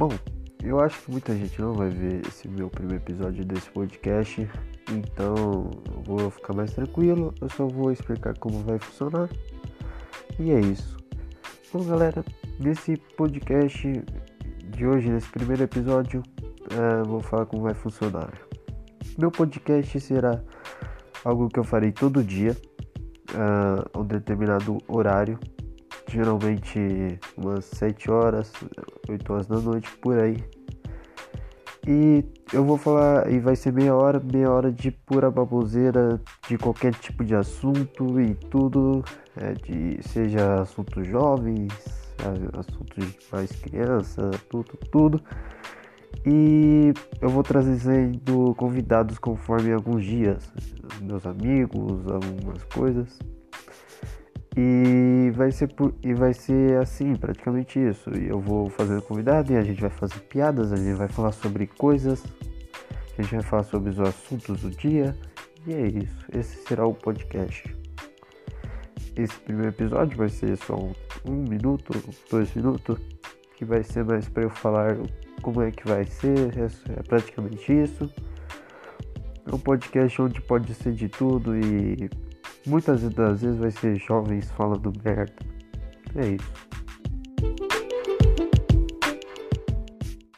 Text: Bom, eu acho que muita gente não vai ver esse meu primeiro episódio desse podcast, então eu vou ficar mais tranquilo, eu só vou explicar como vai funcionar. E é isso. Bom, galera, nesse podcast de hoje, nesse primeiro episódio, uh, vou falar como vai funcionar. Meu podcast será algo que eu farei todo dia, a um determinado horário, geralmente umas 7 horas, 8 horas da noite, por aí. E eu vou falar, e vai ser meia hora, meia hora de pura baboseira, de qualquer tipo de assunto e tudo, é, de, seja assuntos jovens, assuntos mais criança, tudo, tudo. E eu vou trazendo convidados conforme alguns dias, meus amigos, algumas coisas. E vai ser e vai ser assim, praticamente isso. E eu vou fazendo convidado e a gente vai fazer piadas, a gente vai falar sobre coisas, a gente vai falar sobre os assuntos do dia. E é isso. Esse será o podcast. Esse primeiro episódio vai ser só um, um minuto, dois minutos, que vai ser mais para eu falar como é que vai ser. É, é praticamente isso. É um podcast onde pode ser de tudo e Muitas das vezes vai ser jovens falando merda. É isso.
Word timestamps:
Bom, 0.00 0.08
eu 0.64 0.80
acho 0.80 0.98
que 1.02 1.10
muita 1.10 1.36
gente 1.36 1.60
não 1.60 1.74
vai 1.74 1.90
ver 1.90 2.26
esse 2.26 2.48
meu 2.48 2.70
primeiro 2.70 3.04
episódio 3.04 3.44
desse 3.44 3.70
podcast, 3.70 4.48
então 4.90 5.70
eu 5.94 6.02
vou 6.02 6.30
ficar 6.30 6.54
mais 6.54 6.72
tranquilo, 6.72 7.34
eu 7.38 7.50
só 7.50 7.66
vou 7.66 7.92
explicar 7.92 8.34
como 8.38 8.60
vai 8.60 8.78
funcionar. 8.78 9.28
E 10.38 10.52
é 10.52 10.58
isso. 10.58 10.96
Bom, 11.70 11.84
galera, 11.84 12.24
nesse 12.58 12.96
podcast 13.14 14.02
de 14.70 14.86
hoje, 14.86 15.10
nesse 15.10 15.28
primeiro 15.28 15.64
episódio, 15.64 16.22
uh, 16.72 17.06
vou 17.06 17.20
falar 17.20 17.44
como 17.44 17.64
vai 17.64 17.74
funcionar. 17.74 18.32
Meu 19.18 19.30
podcast 19.30 20.00
será 20.00 20.42
algo 21.22 21.46
que 21.50 21.58
eu 21.58 21.64
farei 21.64 21.92
todo 21.92 22.24
dia, 22.24 22.56
a 23.34 23.98
um 23.98 24.04
determinado 24.06 24.78
horário, 24.88 25.38
geralmente 26.10 27.18
umas 27.36 27.64
7 27.66 28.10
horas, 28.10 28.52
8 29.08 29.32
horas 29.32 29.46
da 29.46 29.60
noite, 29.60 29.90
por 29.98 30.18
aí. 30.18 30.36
E 31.86 32.24
eu 32.52 32.64
vou 32.64 32.76
falar, 32.76 33.32
e 33.32 33.38
vai 33.38 33.56
ser 33.56 33.72
meia 33.72 33.94
hora, 33.94 34.20
meia 34.20 34.50
hora 34.50 34.70
de 34.70 34.90
pura 34.90 35.30
baboseira, 35.30 36.20
de 36.46 36.58
qualquer 36.58 36.94
tipo 36.94 37.24
de 37.24 37.34
assunto 37.34 38.20
e 38.20 38.34
tudo, 38.34 39.02
é, 39.36 39.54
de, 39.54 39.98
seja 40.06 40.60
assuntos 40.60 41.06
jovens, 41.06 41.72
assuntos 42.58 43.16
mais 43.32 43.50
criança, 43.52 44.30
tudo, 44.50 44.76
tudo. 44.90 45.22
E 46.26 46.92
eu 47.20 47.30
vou 47.30 47.42
trazendo 47.42 48.54
convidados 48.56 49.18
conforme 49.18 49.72
alguns 49.72 50.04
dias, 50.04 50.52
meus 51.00 51.24
amigos, 51.24 52.06
algumas 52.06 52.62
coisas. 52.64 53.18
E 54.56 55.19
vai 55.40 55.50
ser 55.50 55.70
e 56.02 56.12
vai 56.12 56.34
ser 56.34 56.76
assim, 56.76 57.16
praticamente 57.16 57.78
isso. 57.78 58.10
E 58.14 58.28
eu 58.28 58.38
vou 58.38 58.68
fazendo 58.68 59.00
convidado 59.00 59.50
e 59.50 59.56
a 59.56 59.62
gente 59.62 59.80
vai 59.80 59.88
fazer 59.88 60.20
piadas, 60.20 60.70
a 60.70 60.76
gente 60.76 60.98
vai 60.98 61.08
falar 61.08 61.32
sobre 61.32 61.66
coisas, 61.66 62.22
a 63.16 63.22
gente 63.22 63.36
vai 63.36 63.42
falar 63.42 63.62
sobre 63.62 63.88
os 63.88 63.98
assuntos 64.00 64.60
do 64.60 64.70
dia. 64.70 65.16
E 65.66 65.72
é 65.72 65.86
isso. 65.86 66.26
Esse 66.36 66.56
será 66.66 66.86
o 66.86 66.92
podcast. 66.92 67.74
Esse 69.16 69.38
primeiro 69.40 69.70
episódio 69.70 70.18
vai 70.18 70.28
ser 70.28 70.58
só 70.58 70.76
um, 70.76 70.92
um 71.24 71.36
minuto, 71.48 71.90
dois 72.30 72.54
minutos, 72.54 72.98
que 73.56 73.64
vai 73.64 73.82
ser 73.82 74.04
mais 74.04 74.28
para 74.28 74.42
eu 74.42 74.50
falar 74.50 74.98
como 75.40 75.62
é 75.62 75.70
que 75.70 75.88
vai 75.88 76.04
ser. 76.04 76.58
É, 76.58 77.00
é 77.00 77.02
praticamente 77.02 77.72
isso. 77.72 78.12
É 79.50 79.54
um 79.54 79.58
podcast 79.58 80.20
onde 80.20 80.38
pode 80.42 80.74
ser 80.74 80.92
de 80.92 81.08
tudo 81.08 81.56
e 81.56 82.10
Muitas 82.66 83.02
das 83.14 83.42
vezes 83.42 83.58
vai 83.58 83.70
ser 83.70 83.96
jovens 83.96 84.50
falando 84.52 84.92
merda. 85.04 85.32
É 86.16 86.28
isso. 86.28 86.52